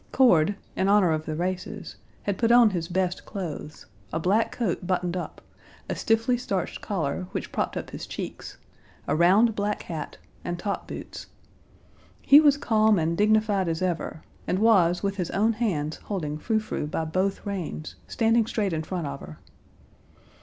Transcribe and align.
Cord, 0.11 0.55
in 0.75 0.89
honor 0.89 1.11
of 1.11 1.27
the 1.27 1.35
races, 1.35 1.97
had 2.23 2.39
put 2.39 2.51
on 2.51 2.71
his 2.71 2.87
best 2.87 3.23
clothes, 3.23 3.85
a 4.11 4.19
black 4.19 4.51
coat 4.51 4.87
buttoned 4.87 5.15
up, 5.15 5.41
a 5.87 5.95
stiffly 5.95 6.39
starched 6.39 6.81
collar, 6.81 7.27
which 7.33 7.51
propped 7.51 7.77
up 7.77 7.91
his 7.91 8.07
cheeks, 8.07 8.57
a 9.07 9.15
round 9.15 9.55
black 9.55 9.83
hat, 9.83 10.17
and 10.43 10.57
top 10.57 10.87
boots. 10.87 11.27
He 12.23 12.39
was 12.41 12.57
calm 12.57 12.97
and 12.97 13.15
dignified 13.15 13.67
as 13.67 13.83
ever, 13.83 14.23
and 14.47 14.57
was 14.57 15.03
with 15.03 15.17
his 15.17 15.29
own 15.29 15.53
hands 15.53 15.97
holding 15.97 16.39
Frou 16.39 16.57
Frou 16.59 16.87
by 16.87 17.05
both 17.05 17.45
reins, 17.45 17.93
standing 18.07 18.47
straight 18.47 18.73
in 18.73 18.81
front 18.81 19.05
of 19.05 19.19
her. 19.19 19.37